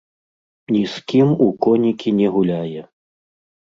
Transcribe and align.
Ні 0.73 0.81
з 0.95 1.03
кім 1.13 1.27
у 1.47 1.51
конікі 1.69 2.17
не 2.23 2.35
гуляе. 2.39 2.81